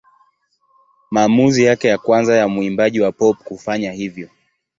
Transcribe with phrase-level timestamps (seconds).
[1.11, 4.29] Maamuzi yake ya kwanza ya mwimbaji wa pop kufanya hivyo.